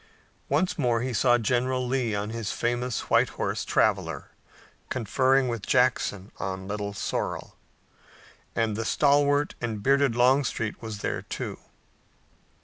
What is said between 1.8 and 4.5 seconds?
Lee on his famous white horse, Traveler,